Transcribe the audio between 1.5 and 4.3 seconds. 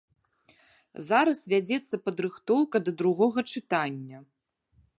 вядзецца падрыхтоўка да другога чытання.